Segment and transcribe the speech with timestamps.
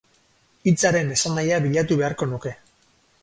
[0.69, 2.55] Hitzaren esanahia bilatu beharko nuke.